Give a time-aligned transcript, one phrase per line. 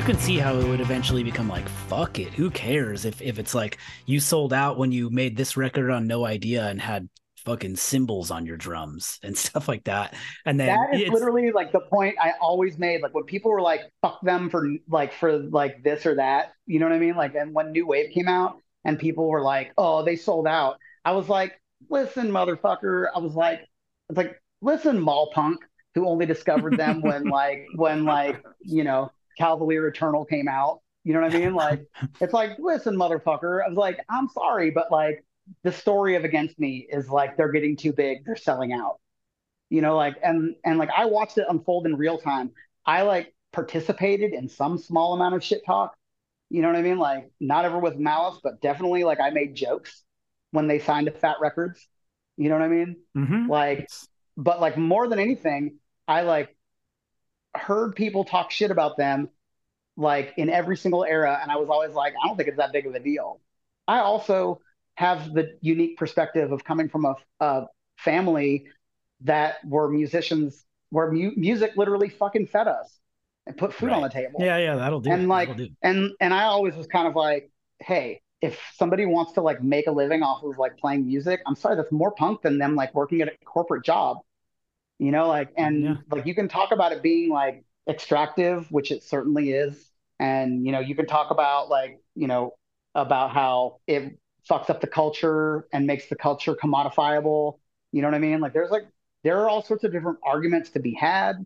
[0.00, 3.38] you can see how it would eventually become like, fuck it, who cares if if
[3.38, 7.06] it's like you sold out when you made this record on No Idea and had
[7.44, 10.14] fucking cymbals on your drums and stuff like that.
[10.46, 13.02] And then that is it's- literally like the point I always made.
[13.02, 16.78] Like when people were like, "Fuck them for like for like this or that," you
[16.78, 17.14] know what I mean?
[17.14, 18.56] Like, and when New Wave came out,
[18.86, 21.60] and people were like, "Oh, they sold out," I was like,
[21.90, 23.68] "Listen, motherfucker," I was like,
[24.08, 25.60] "It's like listen, mall punk."
[25.94, 30.80] Who only discovered them when like when like you know Cavalier Eternal came out?
[31.04, 31.54] You know what I mean?
[31.64, 31.80] Like
[32.20, 33.64] it's like listen, motherfucker.
[33.64, 35.24] I was like, I'm sorry, but like
[35.64, 38.96] the story of Against Me is like they're getting too big, they're selling out
[39.70, 42.50] you know like and and like i watched it unfold in real time
[42.84, 45.94] i like participated in some small amount of shit talk
[46.48, 49.54] you know what i mean like not ever with malice but definitely like i made
[49.54, 50.02] jokes
[50.50, 51.86] when they signed to Fat Wreck Chords
[52.36, 53.48] you know what i mean Mhm.
[53.48, 53.88] like
[54.36, 55.76] but like more than anything
[56.08, 56.56] i like
[57.54, 59.28] heard people talk shit about them
[59.96, 62.72] like in every single era and i was always like i don't think it's that
[62.72, 63.40] big of a deal
[63.88, 64.60] i also
[64.94, 68.66] have the unique perspective of coming from a, a family
[69.22, 72.98] that were musicians where mu- music literally fucking fed us
[73.46, 75.10] and put food on the table yeah, yeah, that'll do.
[75.10, 75.28] and it.
[75.28, 75.68] like do.
[75.82, 79.86] and and i always was kind of like hey if somebody wants to like make
[79.86, 82.94] a living off of like playing music i'm sorry that's more punk than them like
[82.94, 84.18] working at a corporate job
[85.00, 85.96] you know like and Yeah.
[86.12, 89.90] like you can talk about it being like extractive which it certainly is.
[90.20, 92.54] And you know you can talk about like you know
[92.94, 97.58] about how it fucks up the culture and makes the culture commodifiable.
[97.92, 98.40] You know what i mean?
[98.40, 98.84] Like there's like
[99.24, 101.36] there are all sorts of different arguments to be had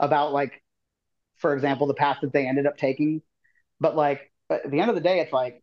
[0.00, 0.62] about like
[1.36, 3.22] for example the path that they ended up taking.
[3.80, 5.62] But like at the end of the day it's like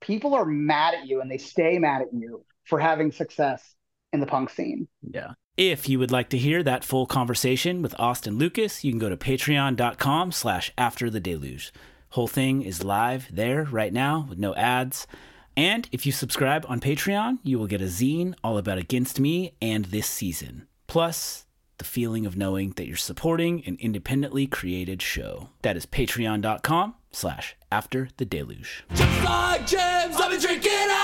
[0.00, 3.74] people are mad at you and they stay mad at you for having success
[4.12, 4.88] in the punk scene.
[5.02, 5.32] Yeah.
[5.56, 9.08] If you would like to hear that full conversation with Austin Lucas, you can go
[9.08, 11.72] to patreon.com slash after the deluge.
[12.10, 15.06] Whole thing is live there right now with no ads.
[15.56, 19.54] And if you subscribe on Patreon, you will get a zine all about Against Me
[19.62, 20.66] and this season.
[20.88, 21.46] Plus,
[21.78, 25.50] the feeling of knowing that you're supporting an independently created show.
[25.62, 28.84] That is patreon.com slash after the deluge.
[28.92, 30.94] Just like I've been drinking